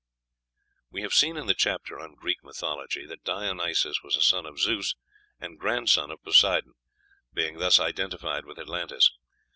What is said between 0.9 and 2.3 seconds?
have seen in the chapter on